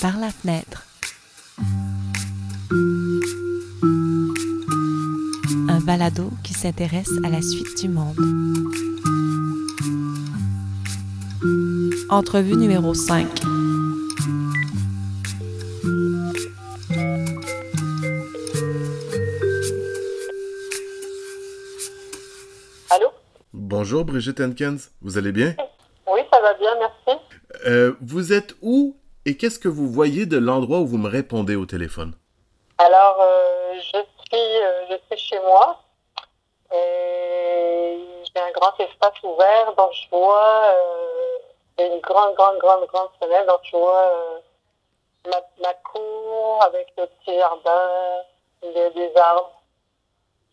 [0.00, 0.84] par la fenêtre.
[5.68, 8.16] Un balado qui s'intéresse à la suite du monde.
[12.10, 13.26] Entrevue numéro 5.
[22.90, 23.08] Allô?
[23.52, 25.56] Bonjour Brigitte Henkens, vous allez bien?
[26.06, 27.20] Oui, ça va bien, merci.
[27.66, 28.97] Euh, vous êtes où
[29.28, 32.14] et qu'est-ce que vous voyez de l'endroit où vous me répondez au téléphone?
[32.78, 35.82] Alors, euh, je, suis, euh, je suis chez moi
[36.72, 43.10] et j'ai un grand espace ouvert, donc je vois euh, une grande, grande, grande, grande
[43.20, 44.40] fenêtre, donc je vois
[45.26, 48.22] ma, ma cour avec le petit jardin,
[48.62, 49.60] des, des arbres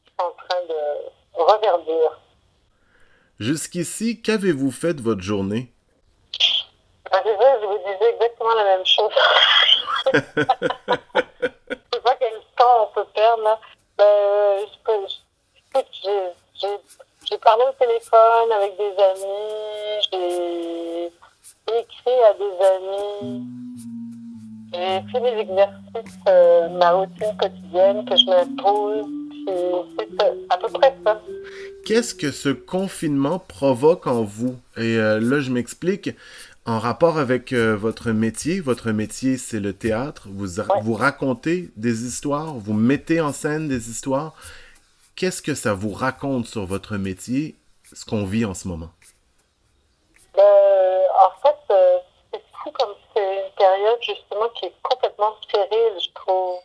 [0.06, 2.20] qui sont en train de reverdir.
[3.40, 5.75] Jusqu'ici, qu'avez-vous fait de votre journée?
[7.12, 7.24] C'est
[7.62, 9.12] je vous disais exactement la même chose.
[10.14, 10.20] je
[11.94, 13.60] sais pas quel temps on peut perdre là.
[14.00, 21.06] Je peux, je- écoute, j'ai- parlé au téléphone avec des amis, j'ai
[21.80, 23.44] écrit à des amis,
[24.74, 29.54] j'ai fait des exercices, euh, ma routine quotidienne que je m'impose, puis
[30.00, 31.22] c'est ça, à peu près ça.
[31.86, 34.56] Qu'est-ce que ce confinement provoque en vous?
[34.78, 36.10] Et euh, là, je m'explique.
[36.68, 40.28] En rapport avec euh, votre métier, votre métier, c'est le théâtre.
[40.32, 40.66] Vous, Ouais.
[40.82, 44.34] vous racontez des histoires, vous mettez en scène des histoires.
[45.16, 47.56] Qu'est-ce que ça vous raconte sur votre métier,
[47.94, 48.90] ce qu'on vit en ce moment?
[50.36, 51.98] Ben, en fait, euh,
[52.34, 56.58] c'est fou comme c'est une période justement qui est complètement stérile, je trouve.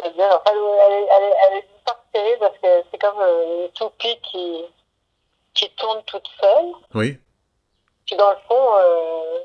[0.00, 3.72] C'est-à-dire, elle, est- elle, est- elle est part stérile parce que c'est comme euh, une
[3.72, 4.64] toupie qui,
[5.54, 6.72] qui tourne toute seule.
[6.94, 7.18] Oui.
[8.08, 9.40] Puis dans le fond, euh,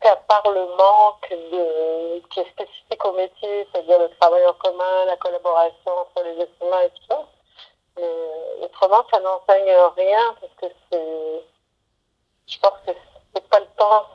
[0.00, 5.04] à part le manque de, qui est spécifique au métier, c'est-à-dire le travail en commun,
[5.06, 7.28] la collaboration entre les êtres humains et tout ça,
[7.98, 11.44] mais autrement, ça n'enseigne rien parce que c'est,
[12.46, 12.92] je pense que
[13.34, 14.06] c'est pas le temps,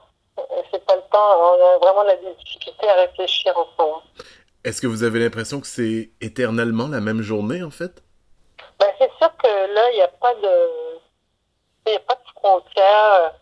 [0.72, 4.02] c'est pas le temps, on a vraiment de la difficulté à réfléchir en ce moment.
[4.64, 8.04] Est-ce que vous avez l'impression que c'est éternellement la même journée, en fait?
[8.80, 11.00] Ben, c'est sûr que là, il n'y a pas de,
[11.86, 13.34] il y a pas de frontières.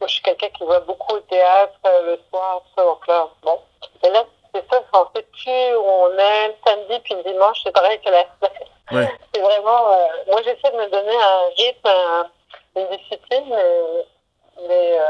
[0.00, 3.28] Moi, je suis quelqu'un qui va beaucoup au théâtre euh, le soir, ça, donc là,
[3.42, 3.58] bon.
[4.02, 4.24] Mais là,
[4.54, 6.48] c'est ça, on sait plus où on est.
[6.48, 8.68] Le samedi puis le dimanche, c'est pareil que la semaine.
[8.92, 9.08] Ouais.
[9.34, 12.30] C'est vraiment, euh, moi, j'essaie de me donner un rythme, un-
[12.76, 15.04] une discipline, mais, mais euh,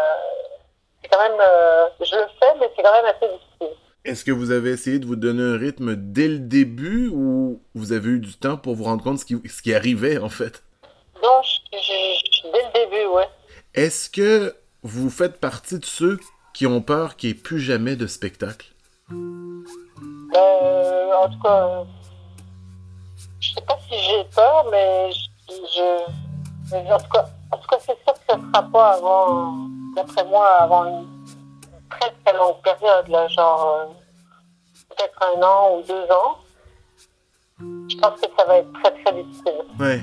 [1.03, 3.77] c'est quand même, euh, je le fais, mais c'est quand même assez difficile.
[4.05, 7.93] Est-ce que vous avez essayé de vous donner un rythme dès le début ou vous
[7.93, 10.63] avez eu du temps pour vous rendre compte ce qui, ce qui arrivait, en fait?
[11.23, 13.29] Je- je- je- dès le début, ouais.
[13.75, 16.21] Est-ce que vous faites partie de ceux
[16.53, 18.73] qui ont peur qu'il n'y ait plus jamais de spectacle?
[19.11, 21.85] Euh, en tout cas, euh,
[23.41, 26.13] je sais pas si j'ai peur, mais je, je-
[26.73, 29.57] mais en tout cas, en tout cas, c'est sûr que ça ne sera pas avant,
[29.97, 31.07] d'après moi, avant une
[31.91, 33.87] très très longue période, là, genre euh,
[34.91, 36.39] peut-être un an ou deux ans.
[37.89, 39.63] Je pense que ça va être très très difficile.
[39.79, 40.01] Ouais.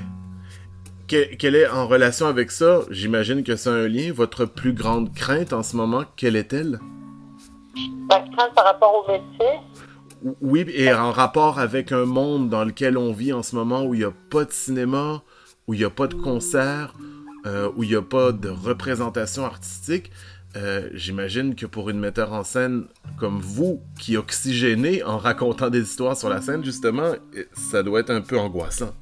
[1.12, 2.80] Que- quelle est en relation avec ça?
[2.88, 4.14] J'imagine que c'est un lien.
[4.14, 6.78] Votre plus grande crainte en ce moment, quelle est-elle?
[8.08, 9.58] Ma crainte par rapport au métier,
[10.24, 13.82] Ou- Oui, et en rapport avec un monde dans lequel on vit en ce moment
[13.84, 15.22] où il n'y a pas de cinéma,
[15.66, 16.94] où il n'y a pas de concert,
[17.44, 20.10] euh, où il n'y a pas de représentation artistique,
[20.56, 22.84] euh, j'imagine que pour une metteur en scène
[23.18, 27.12] comme vous, qui oxygénez en racontant des histoires sur la scène, justement,
[27.52, 28.92] ça doit être un peu angoissant.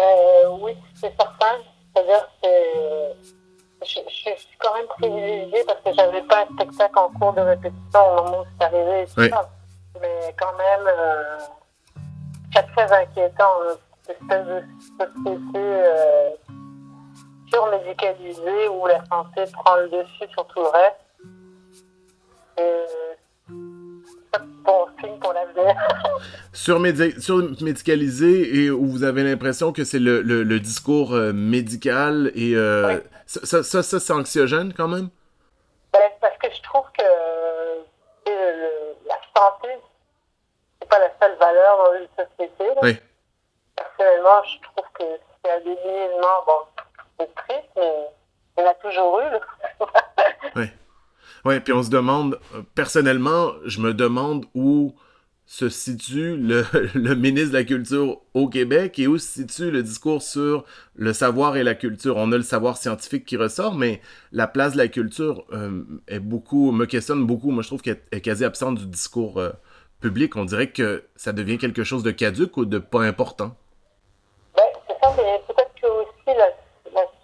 [0.00, 0.72] Euh, oui,
[1.04, 1.58] c'est certain.
[1.94, 2.48] C'est-à-dire que
[3.86, 7.40] je, je suis quand même privilégiée parce que j'avais pas un spectacle en cours de
[7.42, 9.30] répétition au moment où c'est arrivé et tout Oui.
[9.30, 9.48] ça.
[10.00, 11.38] Mais quand même, euh,
[12.54, 13.74] c'est très inquiétant, hein,
[14.06, 14.62] cette espèce de
[14.98, 16.30] société euh,
[17.48, 20.96] surmédicalisée où la santé prend le dessus sur tout le reste.
[26.54, 32.30] Surmédi- Surmédicalisé et où vous avez l'impression que c'est le, le- le discours euh, médical
[32.34, 35.08] et euh, ça, ça, ça, c'est anxiogène quand même?
[35.92, 37.82] Ben, parce que je trouve que euh,
[39.06, 39.68] la santé,
[40.80, 42.64] c'est pas la seule valeur dans une société.
[42.82, 42.96] Oui.
[43.76, 45.04] Personnellement, je trouve que
[45.44, 46.82] c'est un délitement, bon,
[47.18, 48.06] c'est triste, mais
[48.58, 49.30] il y en a toujours eu.
[49.30, 49.40] là.
[51.44, 52.40] Ouais, puis on se demande,
[52.74, 54.94] personnellement, je me demande où
[55.46, 56.64] se situe le,
[56.94, 60.64] le, ministre de la Culture au Québec et où se situe le discours sur
[60.94, 62.16] le savoir et la culture.
[62.16, 64.00] On a le savoir scientifique qui ressort, mais
[64.32, 67.50] la place de la culture euh, est beaucoup, me questionne beaucoup.
[67.50, 69.50] Moi, je trouve qu'elle est quasi absente du discours euh,
[70.00, 70.36] public.
[70.36, 73.50] On dirait que ça devient quelque chose de caduque ou de pas important?
[74.56, 76.50] Ben, c'est ça, mais peut-être que aussi la,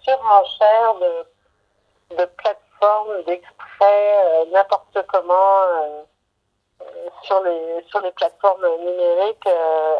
[0.03, 6.05] surenchère de, plateformes, d'extraits, euh, n'importe comment
[7.23, 9.95] sur les sur les plateformes numériques euh,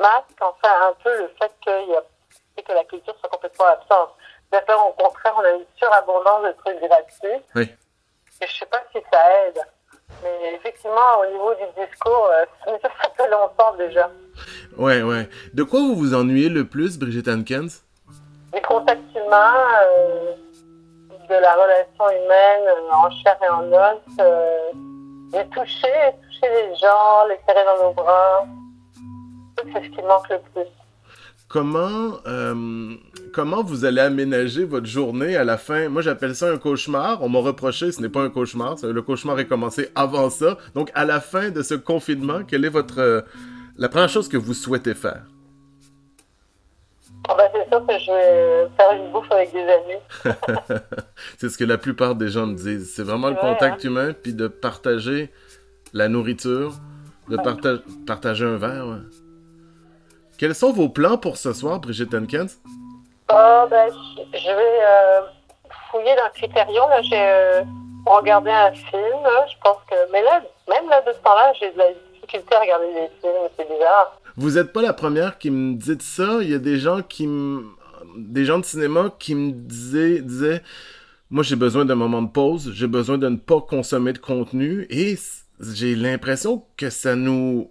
[0.00, 2.02] masque fait un peu le fait qu'il y a
[2.62, 4.10] que la culture soit complètement absente.
[4.52, 7.42] D'ailleurs, au contraire, on a une surabondance de trucs gratuits.
[7.54, 7.68] Oui.
[8.40, 9.60] Et je sais pas si ça aide.
[10.22, 14.10] Mais effectivement, au niveau du discours, euh, ça fait longtemps déjà.
[14.76, 15.28] Ouais, ouais.
[15.52, 17.82] De quoi vous vous ennuyez le plus, Brigitte Hankens
[18.52, 20.34] Les contacts humains, euh,
[21.28, 24.93] de la relation humaine euh, en chair et en os.
[25.34, 28.46] De toucher, toucher les gens, les serrer dans nos bras.
[29.56, 30.70] C'est ce qui manque le plus.
[31.48, 32.94] Comment, euh,
[33.32, 35.88] comment vous allez aménager votre journée à la fin?
[35.88, 37.22] Moi, j'appelle ça un cauchemar.
[37.22, 38.76] On m'a reproché, ce n'est pas un cauchemar.
[38.82, 40.56] Le cauchemar est commencé avant ça.
[40.74, 43.20] Donc, à la fin de ce confinement, quelle est votre, euh,
[43.76, 45.24] la première chose que vous souhaitez faire?
[47.28, 50.00] Ah ben, c'est sûr que je vais faire une bouffe avec des amis.
[51.38, 52.92] c'est ce que la plupart des gens me disent.
[52.94, 53.88] C'est vraiment le contact hein?
[53.88, 55.32] humain, puis de partager
[55.94, 56.72] la nourriture,
[57.28, 57.76] de parta
[58.06, 58.86] partager un verre.
[58.86, 59.20] Ouais.
[60.38, 62.58] Quels sont vos plans pour ce soir, Brigitte Henkens?
[63.32, 63.90] Oh, ben,
[64.34, 65.20] je vais euh,
[65.90, 66.90] fouiller dans le Critérium.
[67.02, 67.62] J'ai euh,
[68.04, 69.20] regardé un film.
[69.48, 69.94] Je pense que...
[70.12, 73.48] Mais là, même là, de ce temps-là, j'ai de la difficulté à regarder des films.
[73.56, 74.20] C'est bizarre.
[74.36, 76.38] Vous n'êtes pas la première qui me dit ça.
[76.42, 77.64] Il y a des gens qui me...
[78.16, 80.62] des gens de cinéma qui me disaient, disaient
[81.30, 84.86] moi j'ai besoin d'un moment de pause, j'ai besoin de ne pas consommer de contenu
[84.90, 85.16] et
[85.60, 87.70] j'ai l'impression que ça nous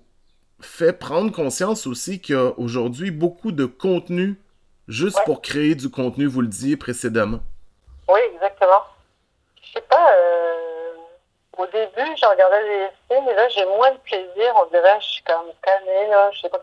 [0.60, 4.38] fait prendre conscience aussi qu'il y a aujourd'hui beaucoup de contenu
[4.88, 5.24] juste ouais.
[5.26, 7.40] pour créer du contenu, vous le disiez précédemment.
[8.10, 8.84] Oui, exactement.
[9.62, 10.53] Je sais pas, euh,
[11.58, 14.54] au début, je regardais des films et là, j'ai moins de plaisir.
[14.56, 16.32] On dirait, je suis comme calmée, là.
[16.32, 16.60] Je sais pas.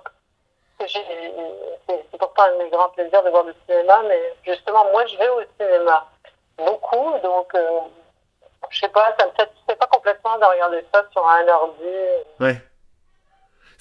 [0.88, 5.16] C'est pourtant un de mes grands plaisirs de voir du cinéma, mais justement, moi, je
[5.18, 6.06] vais au cinéma
[6.56, 7.80] beaucoup, donc euh,
[8.70, 11.84] je sais pas, ça me satisfait pas complètement de regarder ça sur un ordi.
[12.40, 12.56] Ouais.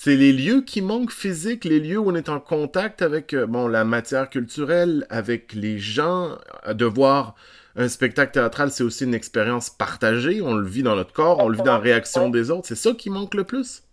[0.02, 3.68] C'est les lieux qui manquent physiques, les lieux où on est en contact avec bon,
[3.68, 7.36] la matière culturelle, avec les gens, de voir
[7.76, 10.42] un spectacle théâtral, c'est aussi une expérience partagée.
[10.42, 12.66] On le vit dans notre corps, on le vit dans la réaction des autres.
[12.66, 13.84] C'est ça qui manque le plus?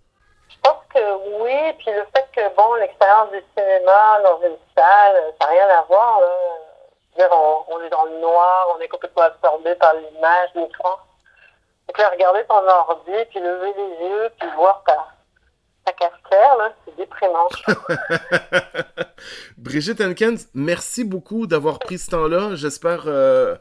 [0.49, 1.75] Je pense que oui.
[1.81, 5.83] Puis le fait que, bon, l'expérience du cinéma dans une salle, ça n'a rien à
[5.89, 6.21] voir.
[6.21, 6.27] Là.
[7.19, 11.01] Dire, on, on, est dans le noir, on est complètement absorbé par l'image, l'écran.
[11.89, 15.16] Donc là, regarder ton ordi, puis lever les yeux, puis voir ta,
[15.87, 17.49] ta cafetière, là, c'est déprimant.
[19.59, 22.55] Brigitte Henkens, merci beaucoup d'avoir pris ce temps-là.
[22.55, 23.55] J'espère euh,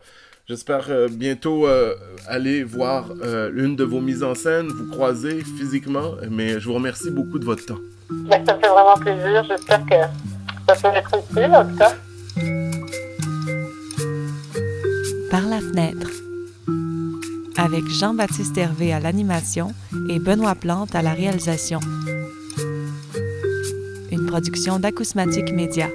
[0.47, 1.95] j'espère euh, bientôt euh,
[2.27, 3.11] aller voir
[3.53, 7.45] une de vos mises en scène, vous croiser physiquement, mais je vous remercie beaucoup de
[7.45, 7.79] votre temps.
[8.09, 9.43] Ben, ça me fait vraiment plaisir.
[9.47, 11.93] J'espère que ça peut être utile, en tout cas.
[15.29, 16.09] Par la fenêtre
[17.57, 19.73] avec Jean-Baptiste Hervé à l'animation
[20.09, 21.79] et Benoît Plante à la réalisation.
[24.35, 25.89] Production d'Acousmatique Média.